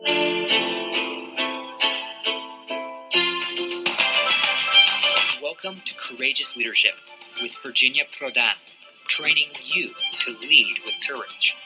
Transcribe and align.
Welcome 0.00 0.90
to 5.84 5.94
Courageous 5.96 6.56
Leadership 6.56 6.94
with 7.42 7.56
Virginia 7.64 8.04
Prodan, 8.04 8.54
training 9.08 9.48
you 9.64 9.94
to 10.20 10.38
lead 10.38 10.78
with 10.84 10.94
courage. 11.08 11.56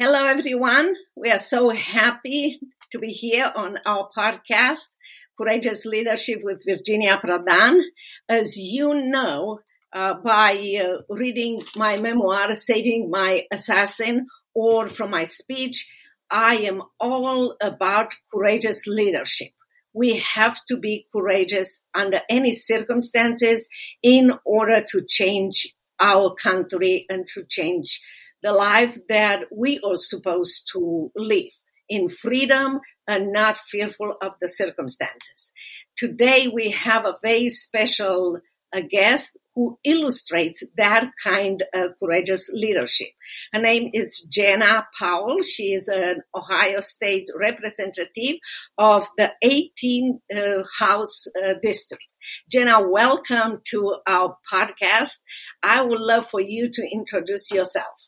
Hello, 0.00 0.24
everyone. 0.24 0.96
We 1.14 1.30
are 1.30 1.38
so 1.38 1.70
happy 1.70 2.58
to 2.90 2.98
be 2.98 3.10
here 3.10 3.52
on 3.54 3.78
our 3.86 4.08
podcast, 4.16 4.94
Courageous 5.38 5.86
Leadership 5.86 6.40
with 6.42 6.64
Virginia 6.66 7.20
Prodan. 7.24 7.82
As 8.28 8.56
you 8.56 8.94
know, 8.94 9.60
uh, 9.92 10.14
by 10.14 10.54
uh, 10.82 11.02
reading 11.08 11.60
my 11.76 11.98
memoir, 11.98 12.54
Saving 12.54 13.10
My 13.10 13.46
Assassin, 13.52 14.26
or 14.54 14.88
from 14.88 15.10
my 15.10 15.24
speech, 15.24 15.88
I 16.30 16.56
am 16.56 16.82
all 16.98 17.56
about 17.60 18.14
courageous 18.32 18.86
leadership. 18.86 19.48
We 19.92 20.16
have 20.18 20.64
to 20.68 20.78
be 20.78 21.06
courageous 21.12 21.82
under 21.94 22.20
any 22.30 22.52
circumstances 22.52 23.68
in 24.02 24.32
order 24.46 24.82
to 24.88 25.02
change 25.06 25.74
our 26.00 26.34
country 26.34 27.04
and 27.10 27.26
to 27.34 27.44
change 27.48 28.00
the 28.42 28.52
life 28.52 28.96
that 29.08 29.44
we 29.54 29.78
are 29.80 29.96
supposed 29.96 30.68
to 30.72 31.12
live 31.14 31.52
in 31.88 32.08
freedom 32.08 32.80
and 33.06 33.32
not 33.32 33.58
fearful 33.58 34.16
of 34.22 34.32
the 34.40 34.48
circumstances. 34.48 35.52
Today 35.96 36.48
we 36.48 36.70
have 36.70 37.04
a 37.04 37.16
very 37.22 37.50
special 37.50 38.40
uh, 38.74 38.80
guest 38.88 39.36
who 39.54 39.78
illustrates 39.84 40.62
that 40.76 41.10
kind 41.22 41.62
of 41.74 41.92
courageous 41.98 42.50
leadership. 42.52 43.08
Her 43.52 43.60
name 43.60 43.90
is 43.92 44.26
Jena 44.30 44.86
Powell. 44.98 45.42
She 45.42 45.72
is 45.74 45.88
an 45.88 46.22
Ohio 46.34 46.80
State 46.80 47.28
representative 47.38 48.36
of 48.78 49.08
the 49.18 49.32
18th 49.44 50.20
uh, 50.34 50.64
House 50.78 51.26
uh, 51.36 51.54
District. 51.62 52.04
Jena, 52.50 52.88
welcome 52.88 53.60
to 53.64 53.96
our 54.06 54.36
podcast. 54.50 55.18
I 55.62 55.82
would 55.82 56.00
love 56.00 56.28
for 56.28 56.40
you 56.40 56.70
to 56.70 56.82
introduce 56.90 57.50
yourself. 57.50 58.01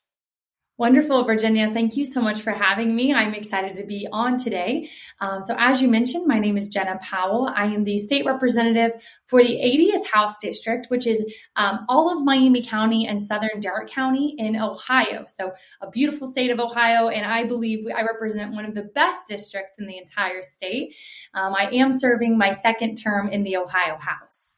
Wonderful, 0.76 1.22
Virginia. 1.22 1.70
Thank 1.72 1.96
you 1.96 2.04
so 2.04 2.20
much 2.20 2.42
for 2.42 2.50
having 2.50 2.96
me. 2.96 3.14
I'm 3.14 3.32
excited 3.32 3.76
to 3.76 3.84
be 3.84 4.08
on 4.10 4.38
today. 4.38 4.90
Um, 5.20 5.40
so, 5.40 5.54
as 5.56 5.80
you 5.80 5.86
mentioned, 5.86 6.26
my 6.26 6.40
name 6.40 6.56
is 6.56 6.66
Jena 6.66 6.98
Powell. 7.00 7.48
I 7.54 7.66
am 7.66 7.84
the 7.84 7.96
state 8.00 8.26
representative 8.26 9.00
for 9.26 9.40
the 9.40 9.50
80th 9.50 10.04
House 10.06 10.36
District, 10.38 10.86
which 10.88 11.06
is 11.06 11.32
um, 11.54 11.86
all 11.88 12.12
of 12.12 12.24
Miami 12.24 12.60
County 12.60 13.06
and 13.06 13.22
Southern 13.22 13.60
Darke 13.60 13.88
County 13.88 14.34
in 14.36 14.56
Ohio. 14.56 15.26
So, 15.32 15.52
a 15.80 15.88
beautiful 15.88 16.26
state 16.26 16.50
of 16.50 16.58
Ohio, 16.58 17.06
and 17.06 17.24
I 17.24 17.44
believe 17.44 17.84
I 17.96 18.02
represent 18.02 18.52
one 18.52 18.64
of 18.64 18.74
the 18.74 18.82
best 18.82 19.28
districts 19.28 19.74
in 19.78 19.86
the 19.86 19.96
entire 19.96 20.42
state. 20.42 20.96
Um, 21.34 21.54
I 21.54 21.70
am 21.70 21.92
serving 21.92 22.36
my 22.36 22.50
second 22.50 22.96
term 22.96 23.28
in 23.28 23.44
the 23.44 23.58
Ohio 23.58 23.96
House. 24.00 24.56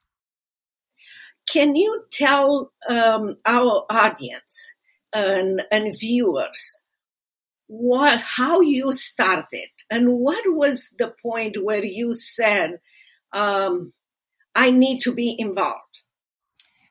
Can 1.47 1.77
you 1.77 2.05
tell 2.11 2.73
um, 2.89 3.36
our 3.45 3.84
audience? 3.91 4.77
And, 5.15 5.62
and 5.71 5.95
viewers 5.99 6.83
what 7.69 8.21
how 8.21 8.61
you 8.61 8.93
started 8.93 9.69
and 9.91 10.13
what 10.19 10.43
was 10.47 10.95
the 10.98 11.13
point 11.23 11.57
where 11.63 11.85
you 11.85 12.15
said 12.15 12.79
um, 13.33 13.93
i 14.55 14.71
need 14.71 15.01
to 15.01 15.13
be 15.13 15.35
involved 15.39 16.03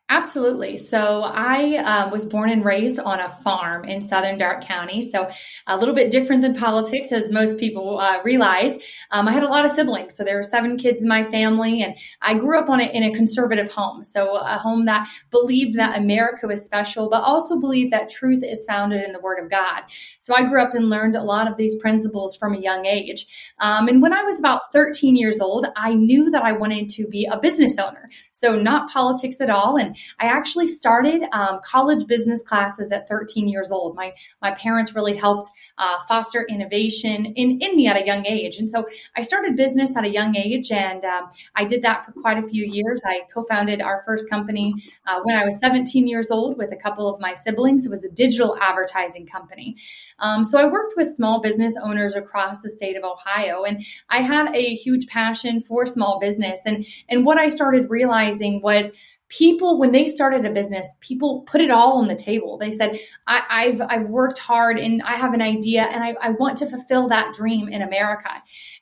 Absolutely. 0.08 0.78
So 0.78 1.24
I 1.24 1.78
uh, 1.78 2.10
was 2.12 2.28
born 2.28 2.52
and 2.52 2.64
raised 2.64 3.00
on 3.00 3.20
a 3.20 3.28
farm 3.28 3.86
in 3.86 4.04
southern 4.04 4.38
Darke 4.38 4.64
County. 4.64 5.02
So 5.02 5.28
a 5.66 5.76
little 5.76 5.96
bit 5.96 6.12
different 6.12 6.44
than 6.44 6.54
politics, 6.54 7.12
as 7.12 7.32
most 7.32 7.58
people 7.58 7.98
uh, 7.98 8.22
realize. 8.24 8.78
Um, 9.10 9.28
I 9.28 9.32
had 9.32 9.42
a 9.42 9.48
lot 9.48 9.66
of 9.66 9.72
siblings. 9.72 10.16
So 10.16 10.24
there 10.24 10.36
were 10.36 10.44
seven 10.44 10.78
kids 10.78 11.02
in 11.02 11.08
my 11.08 11.24
family, 11.24 11.82
and 11.82 11.98
I 12.22 12.36
grew 12.36 12.60
up 12.60 12.70
on 12.70 12.80
it 12.82 12.94
in 12.94 13.02
a 13.02 13.12
conservative 13.12 13.72
home. 13.72 14.04
So 14.04 14.38
a 14.38 14.60
home 14.60 14.86
that 14.86 15.10
believed 15.32 15.76
that 15.80 15.98
America 15.98 16.46
was 16.46 16.64
special, 16.64 17.10
but 17.10 17.24
also 17.24 17.60
believed 17.60 17.92
that 17.92 18.08
truth 18.08 18.44
is 18.44 18.64
founded 18.68 19.04
in 19.04 19.12
the 19.12 19.20
Word 19.20 19.44
of 19.44 19.50
God. 19.50 19.86
So 20.20 20.36
I 20.36 20.44
grew 20.44 20.62
up 20.62 20.76
and 20.76 20.88
learned 20.88 21.16
a 21.16 21.24
lot 21.24 21.50
of 21.50 21.58
these 21.58 21.76
principles 21.78 22.36
from 22.36 22.54
a 22.54 22.60
young 22.60 22.86
age. 22.86 23.26
Um, 23.58 23.88
and 23.88 24.04
when 24.04 24.14
I 24.14 24.22
was 24.22 24.38
about 24.38 24.72
13 24.72 25.16
years 25.16 25.42
old, 25.42 25.66
I 25.76 25.96
knew 25.96 26.30
that 26.30 26.44
I 26.44 26.52
wanted 26.52 26.90
to 26.90 27.08
be 27.08 27.26
a 27.26 27.40
business 27.40 27.80
owner. 27.80 28.08
So 28.34 28.56
not 28.56 28.92
politics 28.92 29.42
at 29.42 29.50
all. 29.50 29.78
And 29.78 29.95
I 30.20 30.26
actually 30.26 30.68
started 30.68 31.24
um, 31.32 31.60
college 31.64 32.08
business 32.08 32.42
classes 32.42 32.92
at 32.92 33.08
13 33.08 33.48
years 33.48 33.72
old. 33.72 33.96
My 33.96 34.14
my 34.42 34.52
parents 34.52 34.96
really 34.96 35.16
helped 35.16 35.50
uh, 35.78 36.00
foster 36.08 36.46
innovation 36.50 37.26
in 37.26 37.60
in 37.60 37.76
me 37.76 37.88
at 37.88 37.98
a 37.98 38.06
young 38.06 38.26
age, 38.26 38.58
and 38.58 38.70
so 38.70 38.86
I 39.16 39.22
started 39.22 39.56
business 39.56 39.96
at 39.96 40.04
a 40.04 40.10
young 40.10 40.36
age, 40.36 40.72
and 40.72 41.04
um, 41.06 41.30
I 41.56 41.66
did 41.66 41.82
that 41.84 42.06
for 42.06 42.12
quite 42.12 42.44
a 42.44 42.48
few 42.48 42.66
years. 42.66 43.04
I 43.06 43.22
co-founded 43.34 43.82
our 43.82 44.04
first 44.06 44.30
company 44.30 44.74
uh, 45.08 45.20
when 45.24 45.36
I 45.36 45.46
was 45.46 45.60
17 45.60 46.08
years 46.08 46.32
old 46.32 46.58
with 46.58 46.72
a 46.72 46.76
couple 46.76 47.08
of 47.08 47.20
my 47.20 47.34
siblings. 47.34 47.86
It 47.86 47.90
was 47.90 48.04
a 48.04 48.10
digital 48.10 48.58
advertising 48.62 49.26
company. 49.26 49.76
Um, 50.20 50.44
so 50.44 50.60
I 50.60 50.68
worked 50.68 50.94
with 50.98 51.10
small 51.10 51.42
business 51.42 51.78
owners 51.82 52.16
across 52.16 52.62
the 52.62 52.70
state 52.70 52.96
of 52.96 53.04
Ohio, 53.04 53.64
and 53.64 53.84
I 54.10 54.22
had 54.22 54.56
a 54.56 54.74
huge 54.76 55.08
passion 55.08 55.62
for 55.62 55.86
small 55.86 56.20
business. 56.20 56.62
and 56.66 56.86
And 57.10 57.26
what 57.26 57.38
I 57.38 57.50
started 57.50 57.90
realizing 57.90 58.62
was 58.62 58.92
people 59.30 59.80
when 59.80 59.92
they 59.92 60.08
started 60.08 60.46
a 60.46 60.52
business 60.52 60.88
people 61.00 61.42
put 61.48 61.60
it 61.60 61.72
all 61.72 62.00
on 62.00 62.08
the 62.08 62.16
table. 62.16 62.58
They 62.58 62.72
said 62.72 63.00
I, 63.28 63.66
have 63.66 63.82
I've 63.90 64.10
worked 64.10 64.38
hard 64.38 64.78
and 64.78 65.02
i 65.02 65.16
have 65.16 65.34
an 65.34 65.42
idea 65.42 65.84
and 65.84 66.04
I, 66.04 66.16
I 66.22 66.30
want 66.32 66.58
to 66.60 66.68
fulfill 66.68 67.08
that 67.08 67.34
dream 67.34 67.68
in 67.68 67.82
america. 67.82 68.30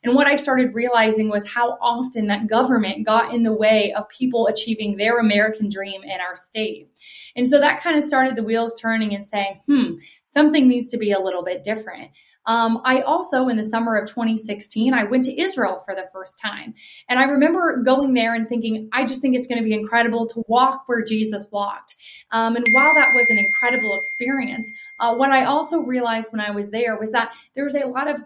And 0.03 0.15
what 0.15 0.27
i 0.27 0.35
started 0.35 0.73
realizing 0.73 1.29
was 1.29 1.47
how 1.47 1.77
often 1.81 2.27
that 2.27 2.47
government 2.47 3.05
got 3.05 3.33
in 3.33 3.43
the 3.43 3.53
way 3.53 3.93
of 3.93 4.07
people 4.09 4.47
achieving 4.47 4.97
their 4.97 5.19
american 5.19 5.69
dream 5.69 6.03
in 6.03 6.19
our 6.19 6.35
state. 6.35 6.89
And 7.35 7.47
so 7.47 7.59
that 7.59 7.81
kind 7.81 7.97
of 7.97 8.03
started 8.03 8.35
the 8.35 8.43
wheels 8.43 8.79
turning 8.79 9.15
and 9.15 9.25
saying 9.25 9.61
hmm 9.67 9.93
something 10.33 10.67
needs 10.67 10.89
to 10.91 10.97
be 10.97 11.11
a 11.11 11.19
little 11.19 11.43
bit 11.43 11.63
different 11.63 12.11
um, 12.45 12.81
I 12.83 13.01
also, 13.01 13.47
in 13.47 13.57
the 13.57 13.63
summer 13.63 13.95
of 13.95 14.07
2016, 14.07 14.93
I 14.93 15.03
went 15.05 15.23
to 15.25 15.41
Israel 15.41 15.79
for 15.79 15.95
the 15.95 16.07
first 16.11 16.39
time. 16.39 16.73
And 17.07 17.19
I 17.19 17.23
remember 17.23 17.81
going 17.83 18.13
there 18.13 18.33
and 18.35 18.47
thinking, 18.49 18.89
I 18.91 19.05
just 19.05 19.21
think 19.21 19.35
it's 19.35 19.47
going 19.47 19.59
to 19.59 19.63
be 19.63 19.73
incredible 19.73 20.27
to 20.27 20.43
walk 20.47 20.83
where 20.87 21.03
Jesus 21.03 21.47
walked. 21.51 21.95
Um, 22.31 22.55
and 22.55 22.67
while 22.73 22.93
that 22.95 23.13
was 23.13 23.29
an 23.29 23.37
incredible 23.37 23.97
experience, 23.97 24.69
uh, 24.99 25.15
what 25.15 25.31
I 25.31 25.45
also 25.45 25.79
realized 25.79 26.31
when 26.31 26.41
I 26.41 26.51
was 26.51 26.69
there 26.69 26.97
was 26.97 27.11
that 27.11 27.33
there 27.55 27.63
was 27.63 27.75
a 27.75 27.85
lot 27.87 28.09
of 28.09 28.23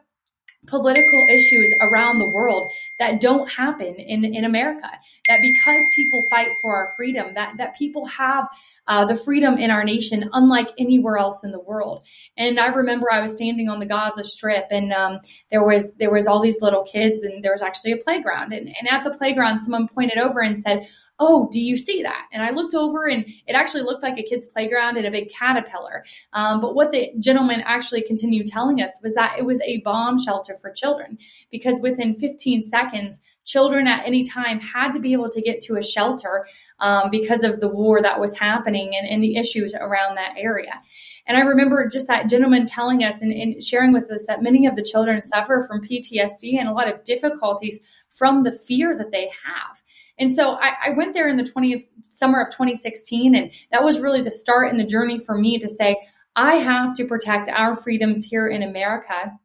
political 0.66 1.26
issues 1.30 1.74
around 1.82 2.18
the 2.18 2.30
world 2.30 2.70
that 3.00 3.22
don't 3.22 3.50
happen 3.50 3.96
in, 3.96 4.26
in 4.26 4.44
America. 4.44 4.90
That 5.28 5.40
because 5.42 5.84
people 5.94 6.22
fight 6.30 6.50
for 6.62 6.76
our 6.76 6.90
freedom, 6.96 7.36
that, 7.36 7.58
that 7.58 7.78
people 7.78 8.06
have 8.06 8.50
uh, 8.88 9.06
the 9.06 9.16
freedom 9.16 9.58
in 9.58 9.72
our 9.72 9.84
nation 9.84 10.30
unlike 10.34 10.72
anywhere 10.78 11.18
else 11.18 11.44
in 11.44 11.52
the 11.52 11.60
world. 11.60 12.06
And 12.38 12.60
I 12.60 12.68
remember 12.68 13.12
I 13.12 13.22
was 13.22 13.32
standing 13.34 13.70
on 13.70 13.80
the 13.80 13.86
Gaza 13.86 14.24
Strip 14.24 14.68
and 14.72 14.94
um, 14.94 15.20
there 15.52 15.64
was 15.64 15.96
there 15.96 16.12
was 16.12 16.28
all 16.28 16.42
these 16.42 16.62
little 16.62 16.84
kids 16.84 17.24
and 17.24 17.44
there 17.44 17.52
was 17.52 17.62
actually 17.62 17.92
a 17.92 17.98
playground. 17.98 18.54
And, 18.54 18.68
and 18.68 18.90
at 18.90 19.04
the 19.04 19.12
playground, 19.12 19.60
someone 19.60 19.88
pointed 19.88 20.18
over 20.18 20.42
and 20.42 20.60
said, 20.60 20.88
oh, 21.20 21.50
do 21.52 21.60
you 21.60 21.76
see 21.76 22.04
that? 22.04 22.28
And 22.32 22.44
I 22.44 22.52
looked 22.52 22.76
over 22.76 23.08
and 23.08 23.26
it 23.48 23.56
actually 23.56 23.82
looked 23.84 24.04
like 24.04 24.18
a 24.18 24.24
kid's 24.24 24.48
playground 24.48 24.98
and 24.98 25.08
a 25.08 25.12
big 25.12 25.30
caterpillar. 25.30 26.04
Um, 26.34 26.62
but 26.62 26.76
what 26.76 26.92
the 26.92 27.12
gentleman 27.20 27.62
actually 27.66 28.04
continued 28.04 28.48
telling 28.48 28.82
us 28.82 29.00
was 29.02 29.16
that 29.16 29.36
it 29.38 29.46
was 29.46 29.60
a 29.62 29.82
bomb 29.82 30.20
shelter 30.20 30.58
for 30.58 30.72
children 30.72 31.18
because 31.52 31.80
within 31.82 32.16
15 32.16 32.64
seconds, 32.64 33.22
children 33.48 33.88
at 33.88 34.06
any 34.06 34.24
time 34.24 34.60
had 34.60 34.92
to 34.92 35.00
be 35.00 35.14
able 35.14 35.30
to 35.30 35.42
get 35.42 35.62
to 35.62 35.78
a 35.78 35.82
shelter 35.82 36.46
um, 36.80 37.10
because 37.10 37.44
of 37.44 37.60
the 37.60 37.68
war 37.68 38.02
that 38.02 38.20
was 38.20 38.38
happening 38.38 38.92
and, 38.96 39.08
and 39.08 39.24
the 39.24 39.38
issues 39.38 39.74
around 39.74 40.16
that 40.16 40.34
area. 40.38 40.82
And 41.26 41.38
I 41.38 41.42
remember 41.42 41.90
just 41.90 42.08
that 42.08 42.30
gentleman 42.30 42.66
telling 42.66 43.04
us 43.04 43.22
and, 43.22 43.32
and, 43.32 43.64
sharing 43.64 43.92
with 43.92 44.12
us 44.12 44.26
that 44.28 44.44
many 44.44 44.66
of 44.66 44.76
the 44.76 44.84
children 44.84 45.22
suffer 45.22 45.66
from 45.68 45.82
PTSD 45.82 46.58
and 46.60 46.68
a 46.68 46.74
lot 46.74 46.88
of 46.88 47.04
difficulties 47.04 47.80
from 48.10 48.44
the 48.44 48.52
fear 48.52 48.96
that 48.98 49.12
they 49.12 49.30
have. 49.46 49.82
And 50.20 50.34
so 50.34 50.52
I, 50.54 50.74
I 50.88 50.90
went 50.96 51.14
there 51.14 51.28
in 51.28 51.38
the 51.38 51.44
20th 51.44 51.84
summer 52.10 52.42
of 52.42 52.50
2016, 52.50 53.36
and 53.36 53.52
that 53.72 53.84
was 53.84 54.00
really 54.00 54.22
the 54.22 54.32
start 54.32 54.70
in 54.70 54.78
the 54.78 54.86
journey 54.86 55.20
for 55.20 55.38
me 55.38 55.60
to 55.60 55.70
say, 55.70 55.98
I 56.36 56.56
have 56.56 56.96
to 56.96 57.06
protect 57.06 57.50
our 57.50 57.76
freedoms 57.76 58.26
here 58.26 58.48
in 58.48 58.64
America 58.64 59.38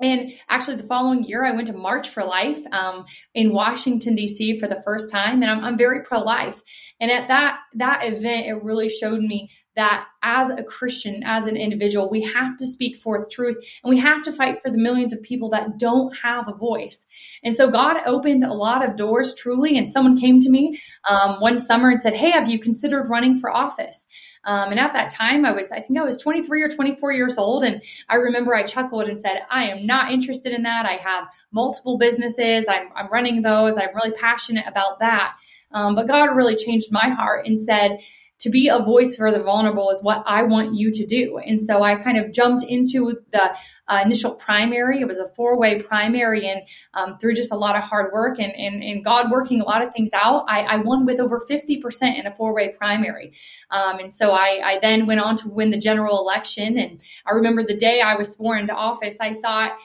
and 0.00 0.32
actually, 0.48 0.76
the 0.76 0.82
following 0.84 1.24
year, 1.24 1.44
I 1.44 1.52
went 1.52 1.68
to 1.68 1.72
March 1.72 2.08
for 2.08 2.24
Life 2.24 2.60
um, 2.72 3.04
in 3.34 3.52
Washington, 3.52 4.14
D.C. 4.14 4.58
for 4.58 4.66
the 4.66 4.80
first 4.82 5.10
time. 5.10 5.42
And 5.42 5.50
I'm, 5.50 5.64
I'm 5.64 5.78
very 5.78 6.02
pro 6.02 6.20
life. 6.20 6.62
And 7.00 7.10
at 7.10 7.28
that 7.28 7.58
that 7.74 8.04
event, 8.04 8.46
it 8.46 8.62
really 8.62 8.88
showed 8.88 9.20
me 9.20 9.50
that 9.76 10.06
as 10.22 10.50
a 10.50 10.62
Christian, 10.62 11.22
as 11.24 11.46
an 11.46 11.56
individual, 11.56 12.08
we 12.08 12.22
have 12.22 12.56
to 12.56 12.66
speak 12.66 12.96
forth 12.96 13.28
truth 13.28 13.56
and 13.82 13.90
we 13.90 13.98
have 13.98 14.22
to 14.22 14.32
fight 14.32 14.62
for 14.62 14.70
the 14.70 14.78
millions 14.78 15.12
of 15.12 15.20
people 15.22 15.50
that 15.50 15.78
don't 15.78 16.16
have 16.18 16.48
a 16.48 16.54
voice. 16.54 17.06
And 17.42 17.54
so 17.54 17.70
God 17.70 17.96
opened 18.06 18.44
a 18.44 18.52
lot 18.52 18.88
of 18.88 18.96
doors 18.96 19.34
truly. 19.34 19.76
And 19.76 19.90
someone 19.90 20.16
came 20.16 20.38
to 20.40 20.50
me 20.50 20.80
um, 21.08 21.40
one 21.40 21.58
summer 21.58 21.90
and 21.90 22.00
said, 22.00 22.14
Hey, 22.14 22.30
have 22.30 22.48
you 22.48 22.58
considered 22.58 23.08
running 23.10 23.38
for 23.38 23.50
office? 23.50 24.06
Um, 24.44 24.70
and 24.70 24.80
at 24.80 24.92
that 24.92 25.08
time, 25.08 25.44
I 25.44 25.52
was, 25.52 25.72
I 25.72 25.80
think 25.80 25.98
I 25.98 26.02
was 26.02 26.18
23 26.18 26.62
or 26.62 26.68
24 26.68 27.12
years 27.12 27.38
old. 27.38 27.64
And 27.64 27.82
I 28.08 28.16
remember 28.16 28.54
I 28.54 28.62
chuckled 28.62 29.08
and 29.08 29.18
said, 29.18 29.42
I 29.50 29.68
am 29.68 29.86
not 29.86 30.12
interested 30.12 30.52
in 30.52 30.62
that. 30.62 30.86
I 30.86 30.94
have 30.94 31.28
multiple 31.52 31.98
businesses. 31.98 32.64
I'm, 32.68 32.88
I'm 32.94 33.10
running 33.10 33.42
those. 33.42 33.76
I'm 33.76 33.94
really 33.94 34.12
passionate 34.12 34.66
about 34.66 35.00
that. 35.00 35.36
Um, 35.72 35.94
but 35.94 36.06
God 36.06 36.26
really 36.36 36.56
changed 36.56 36.92
my 36.92 37.08
heart 37.08 37.46
and 37.46 37.58
said, 37.58 37.98
to 38.40 38.50
be 38.50 38.68
a 38.68 38.78
voice 38.78 39.16
for 39.16 39.30
the 39.30 39.38
vulnerable 39.38 39.90
is 39.90 40.02
what 40.02 40.22
I 40.26 40.42
want 40.42 40.74
you 40.74 40.92
to 40.92 41.06
do. 41.06 41.38
And 41.38 41.60
so 41.60 41.82
I 41.82 41.96
kind 41.96 42.18
of 42.18 42.32
jumped 42.32 42.64
into 42.64 43.16
the 43.30 43.56
uh, 43.88 44.02
initial 44.04 44.34
primary. 44.34 45.00
It 45.00 45.06
was 45.06 45.18
a 45.18 45.26
four 45.28 45.58
way 45.58 45.80
primary, 45.80 46.48
and 46.48 46.62
um, 46.94 47.18
through 47.18 47.34
just 47.34 47.52
a 47.52 47.56
lot 47.56 47.76
of 47.76 47.82
hard 47.82 48.12
work 48.12 48.38
and, 48.38 48.52
and, 48.54 48.82
and, 48.82 49.04
God 49.04 49.30
working 49.30 49.60
a 49.60 49.64
lot 49.64 49.82
of 49.82 49.92
things 49.92 50.12
out, 50.14 50.44
I, 50.48 50.62
I 50.62 50.76
won 50.76 51.04
with 51.04 51.20
over 51.20 51.38
50% 51.38 52.18
in 52.18 52.26
a 52.26 52.34
four 52.34 52.54
way 52.54 52.74
primary. 52.76 53.32
Um, 53.70 53.98
and 53.98 54.14
so 54.14 54.32
I, 54.32 54.60
I 54.64 54.78
then 54.80 55.06
went 55.06 55.20
on 55.20 55.36
to 55.36 55.48
win 55.48 55.70
the 55.70 55.78
general 55.78 56.18
election. 56.18 56.78
And 56.78 57.02
I 57.26 57.32
remember 57.32 57.62
the 57.62 57.76
day 57.76 58.00
I 58.00 58.14
was 58.14 58.32
sworn 58.32 58.60
into 58.60 58.74
office, 58.74 59.18
I 59.20 59.34
thought, 59.34 59.76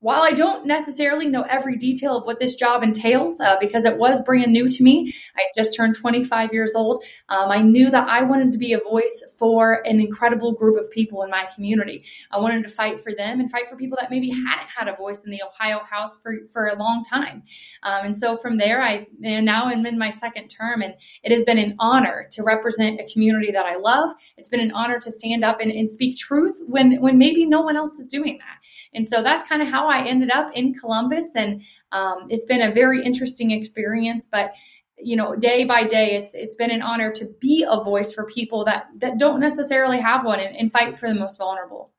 while 0.00 0.22
I 0.22 0.30
don't 0.30 0.64
necessarily 0.66 1.26
know 1.26 1.42
every 1.42 1.76
detail 1.76 2.16
of 2.16 2.24
what 2.24 2.38
this 2.38 2.54
job 2.54 2.84
entails, 2.84 3.40
uh, 3.40 3.56
because 3.60 3.84
it 3.84 3.98
was 3.98 4.22
brand 4.22 4.52
new 4.52 4.68
to 4.68 4.82
me, 4.82 5.12
I 5.36 5.42
just 5.56 5.74
turned 5.74 5.96
25 5.96 6.52
years 6.52 6.72
old. 6.76 7.02
Um, 7.28 7.50
I 7.50 7.62
knew 7.62 7.90
that 7.90 8.08
I 8.08 8.22
wanted 8.22 8.52
to 8.52 8.58
be 8.58 8.72
a 8.72 8.78
voice 8.78 9.24
for 9.38 9.82
an 9.84 10.00
incredible 10.00 10.52
group 10.52 10.78
of 10.78 10.88
people 10.92 11.22
in 11.24 11.30
my 11.30 11.48
community. 11.52 12.04
I 12.30 12.38
wanted 12.38 12.62
to 12.62 12.68
fight 12.68 13.00
for 13.00 13.12
them 13.12 13.40
and 13.40 13.50
fight 13.50 13.68
for 13.68 13.76
people 13.76 13.98
that 14.00 14.10
maybe 14.10 14.28
hadn't 14.30 14.68
had 14.76 14.86
a 14.86 14.94
voice 14.94 15.24
in 15.24 15.32
the 15.32 15.42
Ohio 15.42 15.80
House 15.80 16.16
for, 16.22 16.34
for 16.52 16.68
a 16.68 16.78
long 16.78 17.04
time. 17.04 17.42
Um, 17.82 18.06
and 18.06 18.18
so 18.18 18.36
from 18.36 18.58
there, 18.58 18.80
I 18.80 19.06
now 19.18 19.64
I'm 19.64 19.84
in 19.84 19.98
my 19.98 20.10
second 20.10 20.48
term, 20.48 20.80
and 20.80 20.94
it 21.24 21.32
has 21.32 21.42
been 21.42 21.58
an 21.58 21.74
honor 21.80 22.28
to 22.32 22.42
represent 22.44 23.00
a 23.00 23.12
community 23.12 23.50
that 23.50 23.66
I 23.66 23.76
love. 23.76 24.10
It's 24.36 24.48
been 24.48 24.60
an 24.60 24.72
honor 24.72 25.00
to 25.00 25.10
stand 25.10 25.44
up 25.44 25.60
and, 25.60 25.72
and 25.72 25.90
speak 25.90 26.16
truth 26.16 26.60
when 26.66 27.00
when 27.00 27.18
maybe 27.18 27.44
no 27.46 27.62
one 27.62 27.76
else 27.76 27.92
is 27.98 28.06
doing 28.06 28.38
that. 28.38 28.58
And 28.94 29.06
so 29.06 29.22
that's 29.22 29.48
kind 29.48 29.60
of 29.60 29.68
how 29.68 29.87
I 29.88 30.06
ended 30.06 30.30
up 30.30 30.52
in 30.54 30.74
Columbus. 30.74 31.34
And 31.34 31.62
um, 31.92 32.26
it's 32.28 32.46
been 32.46 32.62
a 32.62 32.72
very 32.72 33.04
interesting 33.04 33.50
experience. 33.50 34.28
But 34.30 34.54
you 35.00 35.14
know 35.14 35.36
day 35.36 35.64
by 35.64 35.84
day 35.84 36.16
it's 36.16 36.34
it's 36.34 36.56
been 36.56 36.72
an 36.72 36.82
honor 36.82 37.12
to 37.12 37.26
be 37.40 37.64
a 37.68 37.84
voice 37.84 38.12
for 38.12 38.26
people 38.26 38.64
that 38.64 38.86
that 38.96 39.16
don't 39.16 39.38
necessarily 39.38 40.00
have 40.00 40.24
one 40.24 40.40
and, 40.40 40.56
and 40.56 40.72
fight 40.72 40.98
for 40.98 41.08
the 41.08 41.14
most 41.14 41.38
vulnerable 41.38 41.92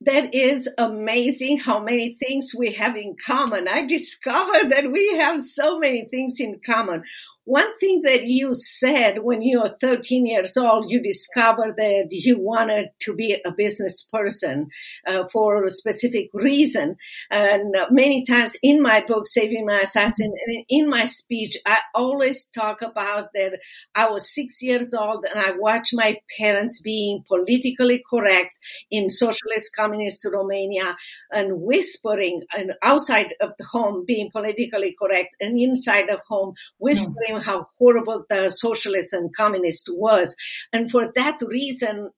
that 0.00 0.32
is 0.32 0.68
amazing 0.78 1.58
how 1.58 1.80
many 1.80 2.14
things 2.14 2.52
we 2.56 2.72
have 2.74 2.96
in 2.96 3.16
common. 3.24 3.66
I 3.66 3.84
discovered 3.84 4.70
that 4.70 4.92
we 4.92 5.16
have 5.16 5.42
so 5.42 5.78
many 5.78 6.06
things 6.08 6.38
in 6.38 6.60
common. 6.64 7.02
One 7.48 7.78
thing 7.78 8.02
that 8.02 8.24
you 8.24 8.50
said 8.52 9.20
when 9.22 9.40
you 9.40 9.60
were 9.60 9.74
13 9.80 10.26
years 10.26 10.54
old, 10.58 10.90
you 10.90 11.00
discovered 11.02 11.76
that 11.78 12.08
you 12.10 12.38
wanted 12.38 12.90
to 13.00 13.14
be 13.14 13.40
a 13.42 13.50
business 13.50 14.06
person 14.12 14.68
uh, 15.06 15.24
for 15.32 15.64
a 15.64 15.70
specific 15.70 16.28
reason. 16.34 16.96
And 17.30 17.74
many 17.90 18.26
times 18.26 18.58
in 18.62 18.82
my 18.82 19.02
book, 19.08 19.26
Saving 19.26 19.64
My 19.64 19.80
Assassin, 19.80 20.30
and 20.46 20.64
in 20.68 20.90
my 20.90 21.06
speech, 21.06 21.56
I 21.64 21.78
always 21.94 22.48
talk 22.48 22.82
about 22.82 23.32
that 23.32 23.58
I 23.94 24.10
was 24.10 24.34
six 24.34 24.60
years 24.60 24.92
old 24.92 25.24
and 25.24 25.42
I 25.42 25.52
watched 25.56 25.94
my 25.94 26.18
parents 26.38 26.82
being 26.82 27.24
politically 27.26 28.04
correct 28.10 28.58
in 28.90 29.08
socialist 29.08 29.74
communist 29.74 30.26
Romania 30.30 30.96
and 31.32 31.62
whispering 31.62 32.42
and 32.52 32.72
outside 32.82 33.32
of 33.40 33.54
the 33.56 33.64
home 33.64 34.04
being 34.06 34.30
politically 34.30 34.94
correct 35.00 35.34
and 35.40 35.58
inside 35.58 36.10
of 36.10 36.20
home 36.28 36.52
whispering 36.76 37.37
how 37.40 37.68
horrible 37.78 38.24
the 38.28 38.48
socialist 38.48 39.12
and 39.12 39.34
communist 39.34 39.88
was. 39.92 40.36
And 40.72 40.90
for 40.90 41.12
that 41.14 41.38
reason, 41.40 42.10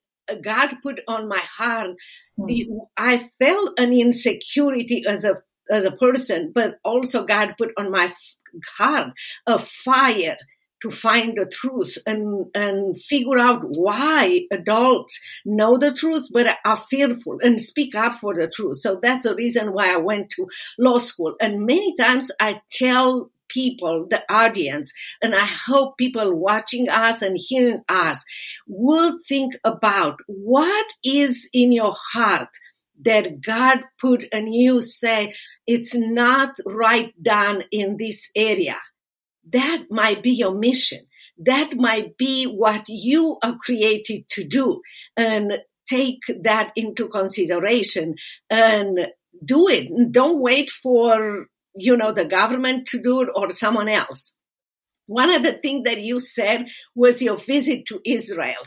God 0.43 0.77
put 0.83 1.01
on 1.09 1.29
my 1.29 1.41
heart, 1.41 1.91
mm. 2.39 2.67
I 2.97 3.31
felt 3.39 3.79
an 3.79 3.93
insecurity 3.93 5.05
as 5.07 5.25
a 5.25 5.43
as 5.71 5.85
a 5.85 5.93
person, 5.93 6.51
but 6.55 6.79
also 6.85 7.25
God 7.25 7.55
put 7.57 7.71
on 7.79 7.91
my 7.93 8.13
heart 8.77 9.13
a 9.47 9.59
fire 9.59 10.37
to 10.83 10.91
find 10.91 11.37
the 11.37 11.47
truth 11.47 11.99
and, 12.07 12.47
and 12.55 12.99
figure 12.99 13.39
out 13.39 13.61
why 13.77 14.47
adults 14.51 15.21
know 15.45 15.77
the 15.77 15.93
truth 15.93 16.27
but 16.33 16.57
are 16.65 16.77
fearful 16.77 17.39
and 17.43 17.61
speak 17.61 17.95
up 17.95 18.19
for 18.19 18.35
the 18.35 18.51
truth. 18.55 18.77
So 18.77 18.99
that's 19.01 19.25
the 19.25 19.35
reason 19.35 19.73
why 19.73 19.93
I 19.93 19.99
went 19.99 20.31
to 20.31 20.49
law 20.79 20.99
school. 20.99 21.35
And 21.41 21.67
many 21.67 21.95
times 21.97 22.31
I 22.41 22.63
tell 22.73 23.31
people, 23.53 24.07
the 24.09 24.23
audience, 24.33 24.93
and 25.23 25.35
I 25.35 25.45
hope 25.45 25.99
people 25.99 26.35
watching 26.35 26.89
us 26.89 27.23
and 27.23 27.37
hearing 27.39 27.83
us 27.89 28.25
will 28.67 29.19
think 29.29 29.55
about 29.65 30.21
what 30.27 30.87
is 31.05 31.51
in 31.53 31.73
your 31.73 31.95
heart 32.13 32.49
that 33.03 33.41
God 33.41 33.79
put 34.01 34.27
and 34.33 34.55
you 34.55 34.83
say, 34.83 35.35
it's 35.67 35.95
not 35.95 36.57
right 36.67 37.13
done 37.23 37.65
in 37.71 37.97
this 37.97 38.31
area. 38.37 38.77
That 39.53 39.87
might 39.91 40.23
be 40.23 40.31
your 40.31 40.55
mission. 40.55 41.01
That 41.39 41.75
might 41.77 42.17
be 42.19 42.45
what 42.45 42.85
you 42.89 43.39
are 43.43 43.57
created 43.57 44.29
to 44.31 44.45
do 44.45 44.83
and 45.17 45.53
take 45.89 46.21
that 46.43 46.73
into 46.77 47.09
consideration 47.09 48.15
and 48.51 48.99
do 49.45 49.69
it. 49.69 49.89
Don't 50.13 50.41
wait 50.41 50.71
for 50.71 51.47
you 51.75 51.97
know, 51.97 52.13
the 52.13 52.25
government 52.25 52.89
to 52.89 53.03
do 53.03 53.23
it 53.23 53.29
or 53.35 53.51
someone 53.51 53.89
else. 53.89 54.37
One 55.07 55.31
of 55.31 55.43
the 55.43 55.55
things 55.55 55.85
that 55.85 56.01
you 56.01 56.21
said 56.21 56.67
was 56.95 57.21
your 57.21 57.37
visit 57.37 57.87
to 57.87 58.01
Israel. 58.05 58.63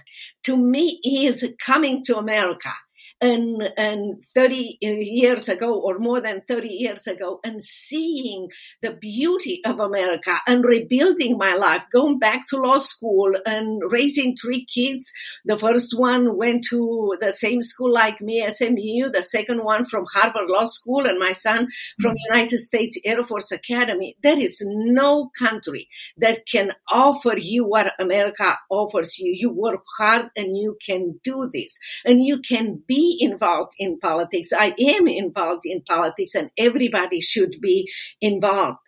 To 0.46 0.58
me, 0.58 1.00
is 1.06 1.48
coming 1.66 2.04
to 2.06 2.18
America 2.18 2.74
and, 3.22 3.62
and 3.78 4.24
30 4.36 4.78
years 4.82 5.50
ago 5.50 5.80
or 5.80 6.00
more 6.00 6.22
than 6.22 6.42
30 6.48 6.68
years 6.68 7.08
ago 7.08 7.40
and 7.44 7.62
seeing 7.62 8.50
the 8.82 8.92
beauty 8.92 9.62
of 9.66 9.80
America 9.80 10.38
and 10.48 10.64
rebuilding 10.64 11.38
my 11.38 11.56
life, 11.56 11.84
going 11.92 12.20
back 12.20 12.48
to 12.48 12.58
law 12.58 12.78
school 12.78 13.34
and 13.46 13.82
raising 13.90 14.36
three 14.36 14.66
kids. 14.66 15.12
The 15.46 15.58
first 15.58 15.98
one 15.98 16.38
went 16.38 16.66
to 16.70 17.16
the 17.20 17.32
same 17.32 17.62
school 17.62 17.92
like 17.92 18.22
me, 18.22 18.46
SMU, 18.50 19.10
the 19.10 19.24
second 19.24 19.64
one 19.64 19.86
from 19.86 20.06
Harvard 20.14 20.50
Law 20.50 20.66
School 20.66 21.06
and 21.06 21.20
my 21.20 21.32
son 21.32 21.68
from 22.02 22.12
mm-hmm. 22.12 22.34
United 22.34 22.60
States 22.60 23.00
Air 23.06 23.24
Force 23.24 23.52
Academy. 23.52 24.16
There 24.22 24.40
is 24.40 24.64
no 24.66 25.32
country 25.38 25.90
that 26.18 26.46
can 26.46 26.72
offer 26.90 27.36
you 27.38 27.66
what 27.66 27.94
America 28.00 28.58
offers 28.70 29.20
you. 29.20 29.34
You 29.36 29.52
work 29.52 29.84
hard 29.98 30.30
and 30.36 30.58
you 30.58 30.78
can 30.86 31.20
do 31.24 31.50
this 31.54 31.80
and 32.06 32.24
you 32.24 32.40
can 32.40 32.84
involved 33.20 33.74
in 33.78 34.00
politics. 34.00 34.50
I 34.52 34.74
am 34.80 35.08
involved 35.08 35.64
in 35.66 35.82
politics 35.82 36.36
and 36.36 36.50
everybody 36.58 37.22
should 37.22 37.58
be 37.62 37.90
involved. 38.22 38.80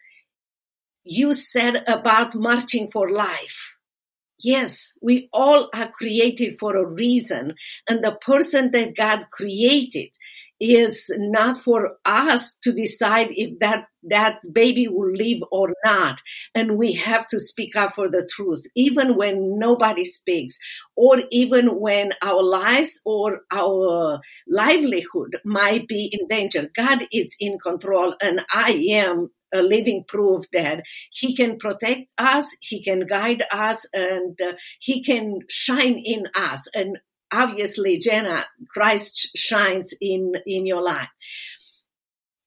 You 1.03 1.33
said 1.33 1.83
about 1.87 2.35
marching 2.35 2.89
for 2.91 3.09
life. 3.09 3.75
Yes, 4.39 4.93
we 5.01 5.29
all 5.31 5.69
are 5.73 5.91
created 5.91 6.57
for 6.59 6.75
a 6.75 6.85
reason 6.85 7.53
and 7.87 8.03
the 8.03 8.17
person 8.19 8.71
that 8.71 8.95
God 8.95 9.25
created 9.31 10.09
is 10.59 11.13
not 11.17 11.57
for 11.57 11.97
us 12.05 12.55
to 12.63 12.71
decide 12.71 13.27
if 13.31 13.59
that 13.59 13.85
that 14.07 14.39
baby 14.53 14.87
will 14.87 15.11
live 15.11 15.41
or 15.51 15.73
not 15.83 16.19
and 16.53 16.77
we 16.77 16.93
have 16.93 17.25
to 17.27 17.39
speak 17.39 17.75
up 17.75 17.95
for 17.95 18.07
the 18.07 18.29
truth 18.31 18.61
even 18.75 19.15
when 19.15 19.57
nobody 19.57 20.05
speaks 20.05 20.57
or 20.95 21.23
even 21.31 21.79
when 21.79 22.11
our 22.21 22.43
lives 22.43 23.01
or 23.03 23.41
our 23.51 24.19
livelihood 24.47 25.37
might 25.43 25.87
be 25.87 26.09
in 26.11 26.27
danger 26.27 26.69
god 26.75 27.05
is 27.11 27.35
in 27.39 27.57
control 27.57 28.15
and 28.21 28.41
i 28.51 28.71
am 28.89 29.29
a 29.53 29.61
living 29.61 30.03
proof 30.07 30.45
that 30.53 30.83
he 31.11 31.35
can 31.35 31.57
protect 31.57 32.09
us, 32.17 32.55
he 32.59 32.83
can 32.83 33.05
guide 33.07 33.43
us, 33.51 33.87
and 33.93 34.39
uh, 34.41 34.53
he 34.79 35.03
can 35.03 35.39
shine 35.49 35.97
in 36.03 36.25
us. 36.35 36.67
And 36.73 36.97
obviously, 37.31 37.97
Jena, 37.99 38.45
Christ 38.69 39.31
shines 39.35 39.93
in, 39.99 40.33
in 40.45 40.65
your 40.65 40.81
life. 40.81 41.09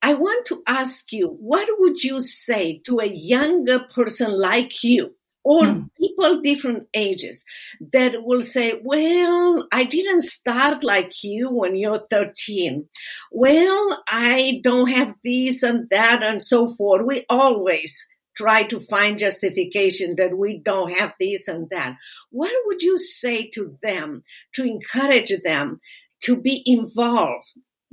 I 0.01 0.15
want 0.15 0.47
to 0.47 0.63
ask 0.67 1.13
you, 1.13 1.37
what 1.41 1.69
would 1.79 2.03
you 2.03 2.21
say 2.21 2.81
to 2.87 3.01
a 3.01 3.07
younger 3.07 3.81
person 3.81 4.31
like 4.31 4.85
you? 4.85 5.15
Or 5.45 5.63
mm. 5.63 5.89
people 5.97 6.43
different 6.43 6.89
ages 6.95 7.45
that 7.93 8.23
will 8.23 8.43
say, 8.43 8.81
well, 8.85 9.67
I 9.73 9.85
didn't 9.85 10.23
start 10.23 10.85
like 10.85 11.25
you 11.25 11.49
when 11.51 11.75
you're 11.75 12.07
13. 12.11 12.87
Well, 13.33 14.03
I 14.09 14.61
don't 14.63 14.91
have 14.91 15.15
this 15.25 15.63
and 15.63 15.89
that 15.91 16.23
and 16.23 16.43
so 16.43 16.75
forth. 16.75 17.07
We 17.07 17.25
always 17.31 18.07
try 18.39 18.63
to 18.63 18.79
find 18.79 19.19
justification 19.19 20.15
that 20.17 20.39
we 20.39 20.59
don't 20.65 20.93
have 20.93 21.13
this 21.19 21.49
and 21.49 21.69
that. 21.71 21.97
What 22.31 22.53
would 22.67 22.83
you 22.83 22.97
say 22.97 23.51
to 23.55 23.77
them 23.83 24.23
to 24.55 24.65
encourage 24.65 25.33
them 25.43 25.81
to 26.23 26.41
be 26.41 26.63
involved? 26.65 27.47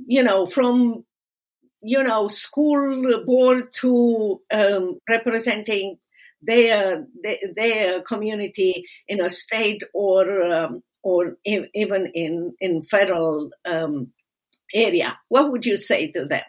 You 0.06 0.22
know, 0.22 0.46
from 0.46 1.04
you 1.82 2.02
know 2.02 2.28
school 2.28 3.24
board 3.26 3.72
to 3.80 4.40
um, 4.52 4.98
representing 5.08 5.98
their, 6.42 7.06
their, 7.56 8.02
community 8.02 8.84
in 9.08 9.20
a 9.20 9.28
state 9.28 9.82
or 9.94 10.42
um, 10.42 10.82
or 11.02 11.36
even 11.44 12.10
in 12.14 12.54
in 12.60 12.82
federal 12.82 13.50
um, 13.64 14.12
area. 14.72 15.18
What 15.28 15.50
would 15.50 15.66
you 15.66 15.76
say 15.76 16.12
to 16.12 16.24
them? 16.24 16.42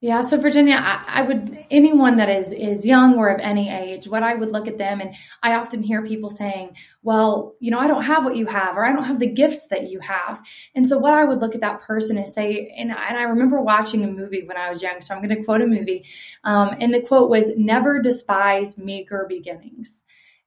Yeah, 0.00 0.22
so 0.22 0.36
Virginia, 0.38 0.76
I, 0.78 1.02
I, 1.08 1.22
would 1.22 1.58
anyone 1.72 2.16
that 2.16 2.28
is 2.28 2.52
is 2.52 2.86
young 2.86 3.16
or 3.16 3.30
of 3.30 3.40
any 3.40 3.68
age, 3.68 4.06
what 4.06 4.22
I 4.22 4.36
would 4.36 4.52
look 4.52 4.68
at 4.68 4.78
them, 4.78 5.00
and 5.00 5.16
I 5.42 5.56
often 5.56 5.82
hear 5.82 6.06
people 6.06 6.30
saying, 6.30 6.76
"Well, 7.02 7.56
you 7.58 7.72
know, 7.72 7.80
I 7.80 7.88
don't 7.88 8.04
have 8.04 8.24
what 8.24 8.36
you 8.36 8.46
have, 8.46 8.76
or 8.76 8.84
I 8.84 8.92
don't 8.92 9.02
have 9.02 9.18
the 9.18 9.26
gifts 9.26 9.66
that 9.68 9.90
you 9.90 9.98
have." 9.98 10.40
And 10.76 10.86
so, 10.86 10.98
what 10.98 11.14
I 11.14 11.24
would 11.24 11.40
look 11.40 11.56
at 11.56 11.62
that 11.62 11.80
person 11.80 12.16
and 12.16 12.28
say, 12.28 12.72
and, 12.78 12.92
and 12.92 13.16
I 13.16 13.24
remember 13.24 13.60
watching 13.60 14.04
a 14.04 14.06
movie 14.06 14.44
when 14.46 14.56
I 14.56 14.70
was 14.70 14.82
young, 14.82 15.00
so 15.00 15.16
I'm 15.16 15.20
going 15.20 15.36
to 15.36 15.42
quote 15.42 15.62
a 15.62 15.66
movie, 15.66 16.04
um, 16.44 16.76
and 16.78 16.94
the 16.94 17.00
quote 17.00 17.28
was, 17.28 17.50
"Never 17.56 18.00
despise 18.00 18.78
meager 18.78 19.26
beginnings." 19.28 20.00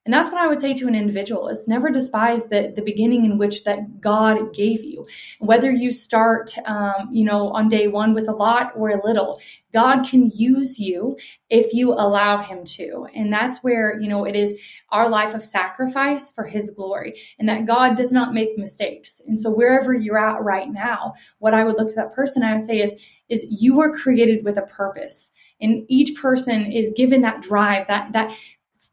And 0.03 0.11
that's 0.11 0.31
what 0.31 0.41
I 0.41 0.47
would 0.47 0.59
say 0.59 0.73
to 0.73 0.87
an 0.87 0.95
individual 0.95 1.47
is 1.47 1.67
never 1.67 1.91
despise 1.91 2.47
the, 2.47 2.73
the 2.75 2.81
beginning 2.81 3.23
in 3.23 3.37
which 3.37 3.65
that 3.65 4.01
God 4.01 4.51
gave 4.51 4.83
you. 4.83 5.05
Whether 5.39 5.71
you 5.71 5.91
start, 5.91 6.55
um, 6.65 7.09
you 7.11 7.23
know, 7.23 7.49
on 7.49 7.69
day 7.69 7.87
one 7.87 8.15
with 8.15 8.27
a 8.27 8.33
lot 8.33 8.71
or 8.75 8.89
a 8.89 9.05
little, 9.05 9.39
God 9.71 10.03
can 10.03 10.31
use 10.33 10.79
you 10.79 11.17
if 11.51 11.71
you 11.71 11.93
allow 11.93 12.39
him 12.39 12.63
to. 12.63 13.07
And 13.13 13.31
that's 13.31 13.63
where, 13.63 13.99
you 13.99 14.07
know, 14.07 14.25
it 14.25 14.35
is 14.35 14.59
our 14.89 15.07
life 15.07 15.35
of 15.35 15.43
sacrifice 15.43 16.31
for 16.31 16.45
his 16.45 16.71
glory 16.71 17.19
and 17.37 17.47
that 17.47 17.67
God 17.67 17.95
does 17.95 18.11
not 18.11 18.33
make 18.33 18.57
mistakes. 18.57 19.21
And 19.27 19.39
so 19.39 19.51
wherever 19.51 19.93
you're 19.93 20.17
at 20.17 20.41
right 20.41 20.69
now, 20.69 21.13
what 21.37 21.53
I 21.53 21.63
would 21.63 21.77
look 21.77 21.89
to 21.89 21.95
that 21.95 22.13
person, 22.13 22.41
I 22.41 22.55
would 22.55 22.65
say 22.65 22.81
is, 22.81 22.99
is 23.29 23.45
you 23.49 23.75
were 23.75 23.93
created 23.93 24.43
with 24.43 24.57
a 24.57 24.63
purpose 24.63 25.31
and 25.61 25.85
each 25.87 26.19
person 26.19 26.71
is 26.71 26.91
given 26.97 27.21
that 27.21 27.41
drive 27.41 27.87
that 27.87 28.11
that 28.13 28.35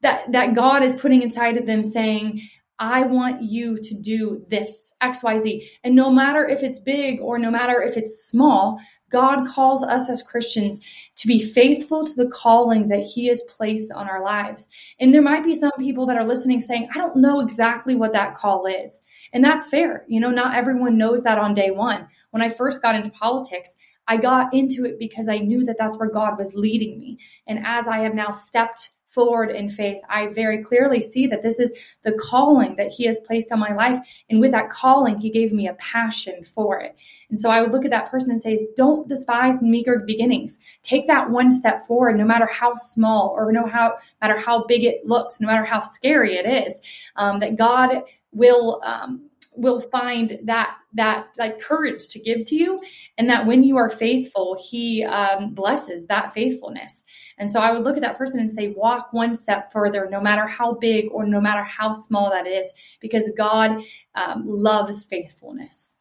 that 0.02 0.30
that 0.32 0.54
God 0.54 0.82
is 0.82 0.92
putting 0.92 1.22
inside 1.22 1.56
of 1.56 1.66
them 1.66 1.84
saying, 1.84 2.40
I 2.80 3.02
want 3.02 3.42
you 3.42 3.76
to 3.76 3.94
do 3.94 4.44
this, 4.48 4.94
XYZ. 5.02 5.68
And 5.82 5.96
no 5.96 6.10
matter 6.10 6.46
if 6.46 6.62
it's 6.62 6.78
big 6.78 7.20
or 7.20 7.38
no 7.38 7.50
matter 7.50 7.82
if 7.82 7.96
it's 7.96 8.24
small, 8.24 8.80
God 9.10 9.48
calls 9.48 9.82
us 9.82 10.08
as 10.08 10.22
Christians 10.22 10.80
to 11.16 11.26
be 11.26 11.42
faithful 11.42 12.06
to 12.06 12.14
the 12.14 12.28
calling 12.28 12.88
that 12.88 13.02
He 13.02 13.26
has 13.26 13.42
placed 13.48 13.90
on 13.90 14.08
our 14.08 14.22
lives. 14.22 14.68
And 15.00 15.12
there 15.12 15.22
might 15.22 15.42
be 15.42 15.54
some 15.54 15.72
people 15.78 16.06
that 16.06 16.16
are 16.16 16.26
listening 16.26 16.60
saying, 16.60 16.88
I 16.94 16.98
don't 16.98 17.16
know 17.16 17.40
exactly 17.40 17.96
what 17.96 18.12
that 18.12 18.36
call 18.36 18.66
is. 18.66 19.00
And 19.32 19.44
that's 19.44 19.68
fair. 19.68 20.04
You 20.06 20.20
know, 20.20 20.30
not 20.30 20.54
everyone 20.54 20.96
knows 20.96 21.24
that 21.24 21.38
on 21.38 21.54
day 21.54 21.72
one. 21.72 22.06
When 22.30 22.42
I 22.42 22.48
first 22.48 22.80
got 22.80 22.94
into 22.94 23.10
politics, 23.10 23.74
I 24.06 24.18
got 24.18 24.54
into 24.54 24.84
it 24.84 24.98
because 24.98 25.28
I 25.28 25.38
knew 25.38 25.64
that 25.64 25.76
that's 25.78 25.98
where 25.98 26.10
God 26.10 26.38
was 26.38 26.54
leading 26.54 27.00
me. 27.00 27.18
And 27.46 27.58
as 27.66 27.88
I 27.88 27.98
have 27.98 28.14
now 28.14 28.30
stepped 28.30 28.90
forward 29.08 29.50
in 29.50 29.70
faith, 29.70 30.02
I 30.08 30.28
very 30.28 30.62
clearly 30.62 31.00
see 31.00 31.26
that 31.26 31.42
this 31.42 31.58
is 31.58 31.96
the 32.02 32.12
calling 32.12 32.76
that 32.76 32.92
He 32.92 33.06
has 33.06 33.18
placed 33.20 33.50
on 33.50 33.58
my 33.58 33.72
life. 33.72 33.98
And 34.28 34.38
with 34.38 34.50
that 34.52 34.70
calling, 34.70 35.18
He 35.18 35.30
gave 35.30 35.52
me 35.52 35.66
a 35.66 35.74
passion 35.74 36.44
for 36.44 36.78
it. 36.80 36.96
And 37.30 37.40
so 37.40 37.50
I 37.50 37.60
would 37.60 37.72
look 37.72 37.84
at 37.84 37.90
that 37.90 38.10
person 38.10 38.30
and 38.30 38.40
say, 38.40 38.58
Don't 38.76 39.08
despise 39.08 39.62
meager 39.62 39.98
beginnings. 40.06 40.58
Take 40.82 41.06
that 41.06 41.30
one 41.30 41.50
step 41.50 41.82
forward, 41.86 42.18
no 42.18 42.24
matter 42.24 42.46
how 42.46 42.74
small 42.74 43.34
or 43.36 43.50
no 43.50 43.66
how 43.66 43.96
matter 44.20 44.38
how 44.38 44.64
big 44.64 44.84
it 44.84 45.06
looks, 45.06 45.40
no 45.40 45.46
matter 45.46 45.64
how 45.64 45.80
scary 45.80 46.36
it 46.36 46.46
is. 46.46 46.80
Um, 47.16 47.40
that 47.40 47.56
God 47.56 48.02
will. 48.32 48.80
Um, 48.84 49.27
will 49.58 49.80
find 49.80 50.38
that 50.44 50.76
that 50.94 51.26
like 51.38 51.60
courage 51.60 52.08
to 52.08 52.18
give 52.18 52.44
to 52.46 52.56
you 52.56 52.80
and 53.18 53.28
that 53.28 53.46
when 53.46 53.62
you 53.62 53.76
are 53.76 53.90
faithful 53.90 54.56
he 54.70 55.04
um, 55.04 55.52
blesses 55.52 56.06
that 56.06 56.32
faithfulness 56.32 57.04
and 57.38 57.52
so 57.52 57.60
I 57.60 57.72
would 57.72 57.84
look 57.84 57.96
at 57.96 58.02
that 58.02 58.18
person 58.18 58.40
and 58.40 58.50
say, 58.50 58.68
walk 58.68 59.12
one 59.12 59.36
step 59.36 59.72
further, 59.72 60.08
no 60.10 60.20
matter 60.20 60.46
how 60.46 60.74
big 60.74 61.06
or 61.12 61.24
no 61.24 61.40
matter 61.40 61.62
how 61.62 61.92
small 61.92 62.30
that 62.30 62.46
is, 62.46 62.72
because 63.00 63.32
God 63.36 63.82
um, 64.14 64.44
loves 64.46 65.04
faithfulness. 65.04 65.94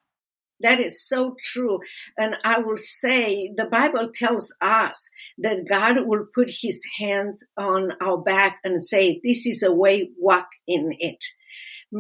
That 0.62 0.80
is 0.80 1.08
so 1.08 1.36
true. 1.44 1.80
And 2.18 2.36
I 2.44 2.58
will 2.58 2.78
say 2.78 3.54
the 3.56 3.66
Bible 3.66 4.10
tells 4.12 4.52
us 4.60 5.12
that 5.38 5.68
God 5.70 6.08
will 6.08 6.26
put 6.34 6.50
his 6.50 6.84
hand 6.98 7.38
on 7.56 7.92
our 8.02 8.18
back 8.18 8.60
and 8.64 8.84
say, 8.84 9.22
This 9.24 9.46
is 9.46 9.62
a 9.62 9.72
way, 9.72 10.10
walk 10.18 10.48
in 10.68 10.96
it 10.98 11.24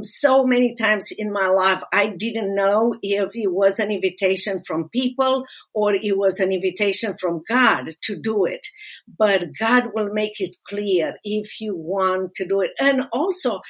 so 0.01 0.45
many 0.45 0.75
times 0.75 1.11
in 1.17 1.31
my 1.31 1.47
life, 1.47 1.81
I 1.93 2.09
didn't 2.09 2.55
know 2.55 2.95
if 3.01 3.35
it 3.35 3.51
was 3.51 3.79
an 3.79 3.91
invitation 3.91 4.61
from 4.65 4.89
people 4.89 5.45
or 5.73 5.93
it 5.93 6.17
was 6.17 6.39
an 6.39 6.51
invitation 6.51 7.15
from 7.19 7.43
God 7.47 7.91
to 8.03 8.19
do 8.19 8.45
it. 8.45 8.67
But 9.07 9.49
God 9.57 9.91
will 9.93 10.09
make 10.13 10.39
it 10.39 10.55
clear 10.67 11.15
if 11.23 11.61
you 11.61 11.75
want 11.75 12.35
to 12.35 12.47
do 12.47 12.61
it. 12.61 12.71
And 12.79 13.03
also, 13.13 13.61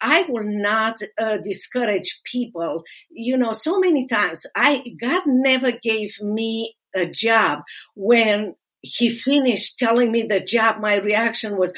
I 0.00 0.22
will 0.28 0.44
not 0.44 0.96
uh, 1.18 1.38
discourage 1.38 2.20
people. 2.24 2.82
You 3.10 3.36
know, 3.36 3.52
so 3.52 3.78
many 3.78 4.06
times 4.06 4.46
I, 4.56 4.82
God 5.00 5.22
never 5.26 5.72
gave 5.72 6.20
me 6.20 6.74
a 6.94 7.06
job 7.06 7.60
when 7.94 8.54
he 8.82 9.10
finished 9.10 9.78
telling 9.78 10.10
me 10.10 10.22
the 10.22 10.40
job. 10.40 10.80
My 10.80 10.96
reaction 10.96 11.58
was, 11.58 11.74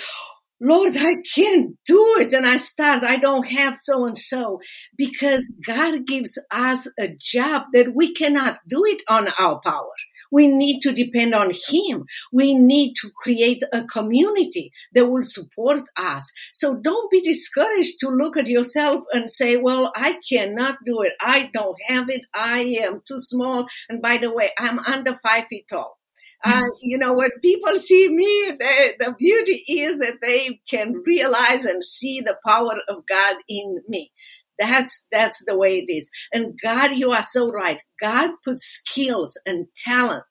Lord, 0.64 0.96
I 0.96 1.16
can't 1.34 1.76
do 1.86 2.16
it. 2.20 2.32
And 2.32 2.46
I 2.46 2.56
start, 2.56 3.02
I 3.02 3.16
don't 3.16 3.48
have 3.48 3.78
so 3.80 4.06
and 4.06 4.16
so 4.16 4.60
because 4.96 5.52
God 5.66 6.06
gives 6.06 6.38
us 6.52 6.88
a 7.00 7.08
job 7.18 7.64
that 7.72 7.96
we 7.96 8.14
cannot 8.14 8.60
do 8.68 8.84
it 8.84 9.02
on 9.08 9.26
our 9.40 9.60
power. 9.60 9.90
We 10.30 10.46
need 10.46 10.80
to 10.82 10.92
depend 10.92 11.34
on 11.34 11.50
Him. 11.68 12.04
We 12.32 12.54
need 12.54 12.94
to 13.02 13.10
create 13.10 13.64
a 13.72 13.82
community 13.84 14.70
that 14.94 15.06
will 15.06 15.24
support 15.24 15.82
us. 15.96 16.30
So 16.52 16.76
don't 16.76 17.10
be 17.10 17.20
discouraged 17.20 17.98
to 18.00 18.08
look 18.08 18.36
at 18.36 18.46
yourself 18.46 19.02
and 19.12 19.28
say, 19.28 19.56
well, 19.56 19.90
I 19.96 20.20
cannot 20.30 20.78
do 20.84 21.02
it. 21.02 21.14
I 21.20 21.50
don't 21.52 21.76
have 21.88 22.08
it. 22.08 22.22
I 22.32 22.60
am 22.82 23.02
too 23.06 23.18
small. 23.18 23.66
And 23.88 24.00
by 24.00 24.16
the 24.16 24.32
way, 24.32 24.50
I'm 24.56 24.78
under 24.78 25.16
five 25.16 25.48
feet 25.50 25.66
tall. 25.68 25.98
Uh, 26.44 26.66
you 26.82 26.98
know, 26.98 27.14
when 27.14 27.30
people 27.40 27.78
see 27.78 28.08
me, 28.08 28.52
the, 28.58 28.94
the 28.98 29.14
beauty 29.18 29.62
is 29.68 29.98
that 29.98 30.18
they 30.20 30.60
can 30.68 30.94
realize 31.06 31.64
and 31.64 31.82
see 31.82 32.20
the 32.20 32.36
power 32.46 32.74
of 32.88 33.06
God 33.06 33.36
in 33.48 33.80
me. 33.88 34.10
That's, 34.58 35.04
that's 35.10 35.44
the 35.46 35.56
way 35.56 35.78
it 35.78 35.92
is. 35.92 36.10
And 36.32 36.58
God, 36.62 36.92
you 36.94 37.12
are 37.12 37.22
so 37.22 37.50
right. 37.50 37.80
God 38.00 38.30
puts 38.44 38.64
skills 38.64 39.40
and 39.46 39.66
talents 39.84 40.26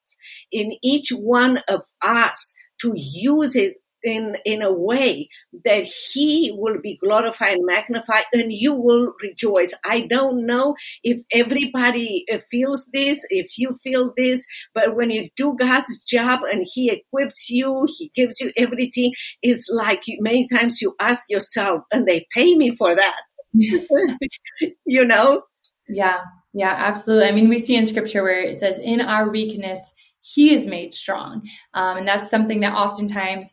in 0.51 0.73
each 0.83 1.09
one 1.09 1.59
of 1.67 1.81
us 2.01 2.53
to 2.81 2.93
use 2.95 3.55
it 3.55 3.75
in 4.03 4.37
in 4.45 4.61
a 4.61 4.71
way 4.71 5.29
that 5.65 5.83
he 5.83 6.53
will 6.57 6.79
be 6.81 6.97
glorified 6.97 7.53
and 7.53 7.65
magnified 7.65 8.23
and 8.33 8.51
you 8.51 8.73
will 8.73 9.13
rejoice. 9.21 9.73
I 9.85 10.01
don't 10.01 10.45
know 10.45 10.75
if 11.03 11.21
everybody 11.31 12.25
uh, 12.31 12.39
feels 12.49 12.89
this 12.93 13.19
if 13.29 13.57
you 13.57 13.73
feel 13.83 14.13
this 14.17 14.45
but 14.73 14.95
when 14.95 15.09
you 15.11 15.29
do 15.35 15.55
god's 15.59 16.03
job 16.03 16.41
and 16.43 16.65
he 16.73 16.89
equips 16.89 17.49
you 17.49 17.87
he 17.97 18.11
gives 18.15 18.39
you 18.39 18.51
everything 18.57 19.13
it's 19.41 19.67
like 19.71 20.03
many 20.19 20.47
times 20.47 20.81
you 20.81 20.95
ask 20.99 21.29
yourself 21.29 21.83
and 21.91 22.07
they 22.07 22.25
pay 22.33 22.55
me 22.55 22.75
for 22.75 22.95
that? 22.95 23.21
You 24.85 25.05
know? 25.05 25.43
Yeah. 25.87 26.21
Yeah 26.53 26.75
absolutely. 26.77 27.27
I 27.27 27.31
mean 27.31 27.49
we 27.49 27.59
see 27.59 27.75
in 27.75 27.85
scripture 27.85 28.23
where 28.23 28.41
it 28.41 28.59
says 28.59 28.79
in 28.79 29.01
our 29.01 29.29
weakness 29.29 29.79
he 30.21 30.53
is 30.53 30.67
made 30.67 30.93
strong. 30.93 31.47
Um, 31.73 31.97
and 31.97 32.07
that's 32.07 32.29
something 32.29 32.61
that 32.61 32.73
oftentimes 32.73 33.51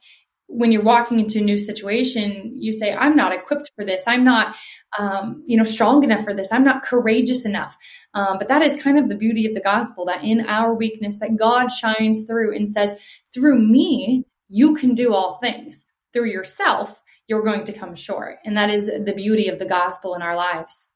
when 0.48 0.72
you're 0.72 0.82
walking 0.82 1.20
into 1.20 1.38
a 1.38 1.42
new 1.42 1.58
situation, 1.58 2.50
you 2.54 2.72
say, 2.72 2.92
I'm 2.92 3.14
not 3.14 3.32
equipped 3.32 3.70
for 3.76 3.84
this. 3.84 4.04
I'm 4.06 4.24
not, 4.24 4.56
um, 4.98 5.42
you 5.46 5.56
know, 5.58 5.64
strong 5.64 6.02
enough 6.02 6.24
for 6.24 6.34
this. 6.34 6.50
I'm 6.50 6.64
not 6.64 6.82
courageous 6.82 7.44
enough. 7.44 7.76
Um, 8.14 8.38
but 8.38 8.48
that 8.48 8.62
is 8.62 8.82
kind 8.82 8.98
of 8.98 9.08
the 9.08 9.14
beauty 9.14 9.46
of 9.46 9.54
the 9.54 9.60
gospel 9.60 10.06
that 10.06 10.24
in 10.24 10.46
our 10.46 10.74
weakness, 10.74 11.20
that 11.20 11.36
God 11.36 11.68
shines 11.68 12.24
through 12.24 12.56
and 12.56 12.68
says, 12.68 12.98
through 13.32 13.58
me, 13.58 14.24
you 14.48 14.74
can 14.74 14.94
do 14.94 15.12
all 15.12 15.38
things. 15.38 15.84
Through 16.14 16.30
yourself, 16.30 17.02
you're 17.28 17.44
going 17.44 17.64
to 17.64 17.72
come 17.72 17.94
short. 17.94 18.38
And 18.44 18.56
that 18.56 18.70
is 18.70 18.86
the 18.86 19.12
beauty 19.14 19.48
of 19.48 19.58
the 19.58 19.66
gospel 19.66 20.14
in 20.14 20.22
our 20.22 20.34
lives. 20.34 20.88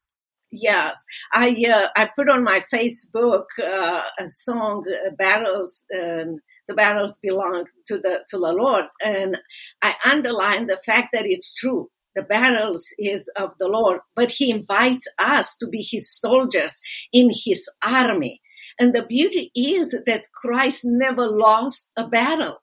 Yes, 0.50 1.02
I 1.32 1.64
uh, 1.72 1.88
I 1.96 2.10
put 2.14 2.28
on 2.28 2.44
my 2.44 2.62
Facebook 2.72 3.44
uh, 3.58 4.02
a 4.18 4.26
song, 4.26 4.84
uh, 4.86 5.14
"Battles." 5.16 5.86
Um, 5.98 6.40
the 6.72 6.76
battles 6.76 7.18
belong 7.22 7.66
to 7.86 7.98
the 7.98 8.24
to 8.30 8.38
the 8.38 8.52
Lord. 8.52 8.86
And 9.04 9.36
I 9.82 9.94
underline 10.06 10.66
the 10.66 10.80
fact 10.84 11.10
that 11.12 11.26
it's 11.26 11.54
true. 11.54 11.90
The 12.14 12.22
battles 12.22 12.86
is 12.98 13.30
of 13.36 13.50
the 13.58 13.68
Lord, 13.68 14.00
but 14.16 14.30
He 14.30 14.50
invites 14.50 15.06
us 15.18 15.56
to 15.58 15.68
be 15.68 15.86
His 15.88 16.18
soldiers 16.18 16.80
in 17.12 17.30
His 17.44 17.68
army. 17.84 18.40
And 18.78 18.94
the 18.94 19.04
beauty 19.06 19.50
is 19.54 19.90
that 20.06 20.32
Christ 20.32 20.82
never 20.84 21.28
lost 21.28 21.90
a 21.96 22.08
battle. 22.08 22.62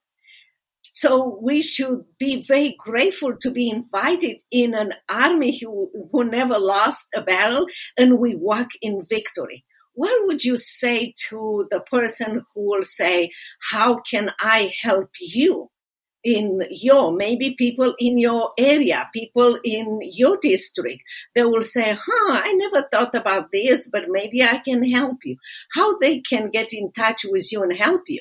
So 0.84 1.40
we 1.42 1.62
should 1.62 2.06
be 2.18 2.42
very 2.42 2.76
grateful 2.80 3.36
to 3.42 3.52
be 3.52 3.70
invited 3.70 4.42
in 4.52 4.74
an 4.74 4.94
army 5.08 5.60
who, 5.60 5.92
who 6.12 6.24
never 6.24 6.58
lost 6.58 7.08
a 7.16 7.22
battle 7.22 7.68
and 7.96 8.18
we 8.18 8.36
walk 8.36 8.70
in 8.82 9.06
victory. 9.08 9.66
What 9.94 10.28
would 10.28 10.44
you 10.44 10.58
say 10.58 11.14
to 11.30 11.68
the 11.70 11.82
person 11.82 12.46
who 12.54 12.70
will 12.70 12.84
say, 12.84 13.32
how 13.72 14.00
can 14.00 14.32
I 14.40 14.72
help 14.82 15.10
you? 15.20 15.70
in 16.24 16.62
your 16.70 17.14
maybe 17.14 17.56
people 17.58 17.96
in 17.98 18.18
your 18.18 18.52
area 18.58 19.10
people 19.14 19.58
in 19.64 20.00
your 20.02 20.38
district 20.42 21.02
they 21.34 21.46
will 21.46 21.62
say 21.62 21.98
huh 21.98 22.40
i 22.44 22.52
never 22.54 22.86
thought 22.92 23.16
about 23.16 23.52
this 23.54 23.90
but 23.90 24.04
maybe 24.10 24.44
i 24.44 24.58
can 24.58 24.84
help 24.84 25.18
you 25.24 25.38
how 25.74 25.98
they 26.00 26.20
can 26.20 26.50
get 26.50 26.74
in 26.74 26.92
touch 26.92 27.26
with 27.30 27.50
you 27.52 27.64
and 27.64 27.78
help 27.78 28.02
you 28.08 28.20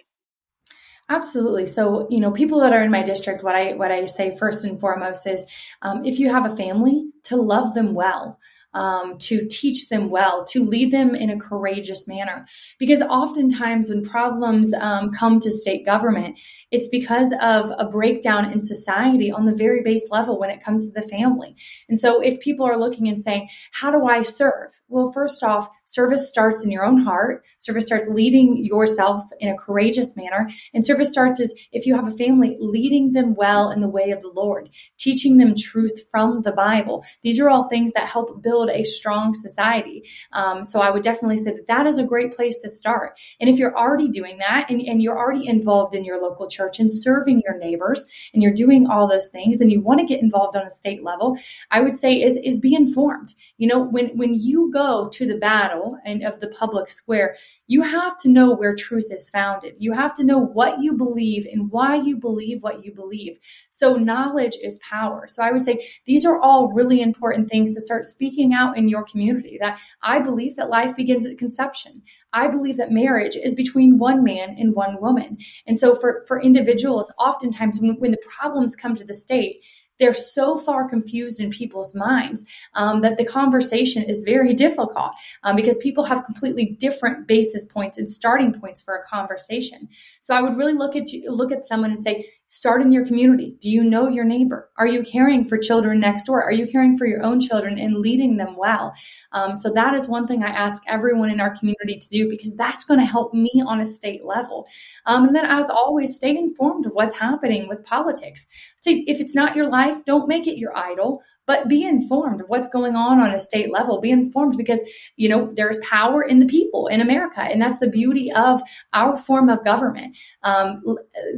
Absolutely. 1.10 1.64
So, 1.64 2.06
you 2.10 2.20
know, 2.20 2.30
people 2.30 2.60
that 2.60 2.74
are 2.74 2.82
in 2.82 2.90
my 2.90 3.02
district, 3.02 3.42
what 3.42 3.54
I 3.54 3.72
what 3.72 3.90
I 3.90 4.04
say 4.04 4.36
first 4.36 4.62
and 4.64 4.78
foremost 4.78 5.26
is, 5.26 5.46
um, 5.80 6.04
if 6.04 6.18
you 6.18 6.28
have 6.28 6.44
a 6.44 6.54
family, 6.54 7.10
to 7.24 7.36
love 7.36 7.72
them 7.72 7.94
well 7.94 8.38
um, 8.78 9.18
to 9.18 9.46
teach 9.48 9.88
them 9.88 10.08
well, 10.08 10.44
to 10.46 10.64
lead 10.64 10.92
them 10.92 11.14
in 11.14 11.30
a 11.30 11.38
courageous 11.38 12.06
manner. 12.06 12.46
Because 12.78 13.02
oftentimes, 13.02 13.90
when 13.90 14.02
problems 14.02 14.72
um, 14.74 15.10
come 15.10 15.40
to 15.40 15.50
state 15.50 15.84
government, 15.84 16.38
it's 16.70 16.88
because 16.88 17.34
of 17.42 17.72
a 17.76 17.88
breakdown 17.90 18.52
in 18.52 18.62
society 18.62 19.30
on 19.30 19.44
the 19.46 19.54
very 19.54 19.82
base 19.82 20.08
level 20.10 20.38
when 20.38 20.50
it 20.50 20.62
comes 20.62 20.88
to 20.88 21.00
the 21.00 21.06
family. 21.06 21.56
And 21.88 21.98
so, 21.98 22.20
if 22.20 22.40
people 22.40 22.64
are 22.64 22.78
looking 22.78 23.08
and 23.08 23.20
saying, 23.20 23.48
How 23.72 23.90
do 23.90 24.06
I 24.06 24.22
serve? 24.22 24.80
Well, 24.88 25.12
first 25.12 25.42
off, 25.42 25.68
service 25.84 26.28
starts 26.28 26.64
in 26.64 26.70
your 26.70 26.84
own 26.84 26.98
heart, 26.98 27.44
service 27.58 27.86
starts 27.86 28.06
leading 28.08 28.56
yourself 28.56 29.22
in 29.40 29.48
a 29.48 29.56
courageous 29.56 30.16
manner. 30.16 30.48
And 30.72 30.86
service 30.86 31.10
starts 31.10 31.40
is 31.40 31.52
if 31.72 31.84
you 31.84 31.96
have 31.96 32.06
a 32.06 32.16
family, 32.16 32.56
leading 32.60 33.12
them 33.12 33.34
well 33.34 33.70
in 33.70 33.80
the 33.80 33.88
way 33.88 34.10
of 34.10 34.20
the 34.20 34.28
Lord, 34.28 34.70
teaching 34.98 35.38
them 35.38 35.54
truth 35.56 36.04
from 36.10 36.42
the 36.42 36.52
Bible. 36.52 37.04
These 37.22 37.40
are 37.40 37.50
all 37.50 37.68
things 37.68 37.92
that 37.92 38.08
help 38.08 38.42
build 38.42 38.67
build 38.68 38.80
a 38.80 38.84
strong 38.84 39.34
society. 39.34 40.08
Um, 40.32 40.64
so 40.64 40.80
I 40.80 40.90
would 40.90 41.02
definitely 41.02 41.38
say 41.38 41.52
that 41.52 41.66
that 41.66 41.86
is 41.86 41.98
a 41.98 42.04
great 42.04 42.34
place 42.34 42.56
to 42.58 42.68
start. 42.68 43.18
And 43.40 43.48
if 43.48 43.56
you're 43.56 43.76
already 43.76 44.08
doing 44.08 44.38
that 44.38 44.70
and, 44.70 44.80
and 44.80 45.02
you're 45.02 45.18
already 45.18 45.46
involved 45.46 45.94
in 45.94 46.04
your 46.04 46.20
local 46.20 46.48
church 46.48 46.78
and 46.78 46.90
serving 46.90 47.42
your 47.44 47.58
neighbors 47.58 48.04
and 48.32 48.42
you're 48.42 48.52
doing 48.52 48.86
all 48.86 49.08
those 49.08 49.28
things 49.28 49.60
and 49.60 49.70
you 49.70 49.80
want 49.80 50.00
to 50.00 50.06
get 50.06 50.22
involved 50.22 50.56
on 50.56 50.66
a 50.66 50.70
state 50.70 51.02
level, 51.02 51.36
I 51.70 51.80
would 51.80 51.94
say 51.94 52.22
is, 52.22 52.36
is 52.38 52.60
be 52.60 52.74
informed. 52.74 53.34
You 53.56 53.68
know, 53.68 53.82
when, 53.82 54.16
when 54.16 54.34
you 54.34 54.70
go 54.72 55.08
to 55.10 55.26
the 55.26 55.36
battle 55.36 55.98
and 56.04 56.22
of 56.22 56.40
the 56.40 56.48
public 56.48 56.90
square, 56.90 57.36
you 57.66 57.82
have 57.82 58.18
to 58.18 58.28
know 58.28 58.54
where 58.54 58.74
truth 58.74 59.08
is 59.10 59.30
founded. 59.30 59.74
You 59.78 59.92
have 59.92 60.14
to 60.14 60.24
know 60.24 60.38
what 60.38 60.80
you 60.80 60.94
believe 60.94 61.46
and 61.50 61.70
why 61.70 61.96
you 61.96 62.16
believe 62.16 62.62
what 62.62 62.84
you 62.84 62.94
believe. 62.94 63.38
So 63.70 63.94
knowledge 63.94 64.56
is 64.62 64.78
power. 64.78 65.26
So 65.28 65.42
I 65.42 65.52
would 65.52 65.64
say 65.64 65.86
these 66.06 66.24
are 66.24 66.38
all 66.38 66.72
really 66.72 67.00
important 67.00 67.48
things 67.48 67.74
to 67.74 67.80
start 67.80 68.04
speaking 68.04 68.47
out 68.52 68.76
in 68.76 68.88
your 68.88 69.04
community 69.04 69.58
that 69.60 69.80
I 70.02 70.20
believe 70.20 70.56
that 70.56 70.70
life 70.70 70.96
begins 70.96 71.26
at 71.26 71.38
conception. 71.38 72.02
I 72.32 72.48
believe 72.48 72.76
that 72.76 72.90
marriage 72.90 73.36
is 73.36 73.54
between 73.54 73.98
one 73.98 74.22
man 74.22 74.56
and 74.58 74.74
one 74.74 75.00
woman. 75.00 75.38
And 75.66 75.78
so 75.78 75.94
for, 75.94 76.24
for 76.26 76.40
individuals, 76.40 77.12
oftentimes 77.18 77.80
when, 77.80 77.96
when 77.98 78.10
the 78.10 78.22
problems 78.38 78.76
come 78.76 78.94
to 78.94 79.04
the 79.04 79.14
state, 79.14 79.62
they're 79.98 80.14
so 80.14 80.56
far 80.56 80.88
confused 80.88 81.40
in 81.40 81.50
people's 81.50 81.94
minds 81.94 82.44
um, 82.74 83.00
that 83.02 83.18
the 83.18 83.24
conversation 83.24 84.02
is 84.02 84.22
very 84.22 84.54
difficult 84.68 85.12
um, 85.42 85.56
because 85.56 85.76
people 85.78 86.04
have 86.04 86.24
completely 86.24 86.76
different 86.78 87.26
basis 87.26 87.66
points 87.66 87.98
and 87.98 88.08
starting 88.08 88.52
points 88.52 88.80
for 88.80 88.94
a 88.94 89.04
conversation. 89.04 89.88
So 90.20 90.34
I 90.34 90.40
would 90.40 90.56
really 90.56 90.74
look 90.74 90.96
at 90.96 91.12
you, 91.12 91.30
look 91.30 91.52
at 91.52 91.64
someone 91.64 91.90
and 91.90 92.02
say, 92.02 92.26
Start 92.50 92.80
in 92.80 92.92
your 92.92 93.04
community. 93.04 93.56
Do 93.60 93.68
you 93.68 93.84
know 93.84 94.08
your 94.08 94.24
neighbor? 94.24 94.70
Are 94.78 94.86
you 94.86 95.02
caring 95.02 95.44
for 95.44 95.58
children 95.58 96.00
next 96.00 96.24
door? 96.24 96.42
Are 96.42 96.52
you 96.52 96.66
caring 96.66 96.96
for 96.96 97.06
your 97.06 97.22
own 97.22 97.40
children 97.40 97.78
and 97.78 97.98
leading 97.98 98.38
them 98.38 98.56
well? 98.56 98.94
Um, 99.32 99.54
so 99.54 99.70
that 99.72 99.92
is 99.92 100.08
one 100.08 100.26
thing 100.26 100.42
I 100.42 100.48
ask 100.48 100.82
everyone 100.86 101.28
in 101.28 101.40
our 101.40 101.54
community 101.54 101.98
to 101.98 102.08
do 102.08 102.26
because 102.26 102.56
that's 102.56 102.86
going 102.86 103.00
to 103.00 103.06
help 103.06 103.34
me 103.34 103.50
on 103.66 103.80
a 103.80 103.86
state 103.86 104.24
level. 104.24 104.66
Um, 105.04 105.26
and 105.26 105.36
then, 105.36 105.44
as 105.44 105.68
always, 105.68 106.16
stay 106.16 106.36
informed 106.36 106.86
of 106.86 106.92
what's 106.92 107.14
happening 107.14 107.68
with 107.68 107.84
politics. 107.84 108.46
So 108.80 108.92
if 108.92 109.20
it's 109.20 109.34
not 109.34 109.54
your 109.54 109.68
life, 109.68 110.02
don't 110.06 110.26
make 110.26 110.46
it 110.46 110.56
your 110.56 110.74
idol 110.74 111.22
but 111.48 111.66
be 111.66 111.82
informed 111.82 112.42
of 112.42 112.48
what's 112.50 112.68
going 112.68 112.94
on 112.94 113.20
on 113.20 113.30
a 113.30 113.40
state 113.40 113.72
level. 113.72 114.02
Be 114.02 114.10
informed 114.10 114.58
because, 114.58 114.80
you 115.16 115.30
know, 115.30 115.50
there's 115.56 115.78
power 115.78 116.22
in 116.22 116.40
the 116.40 116.46
people 116.46 116.88
in 116.88 117.00
America. 117.00 117.40
And 117.40 117.60
that's 117.60 117.78
the 117.78 117.88
beauty 117.88 118.30
of 118.32 118.60
our 118.92 119.16
form 119.16 119.48
of 119.48 119.64
government. 119.64 120.14
Um, 120.42 120.84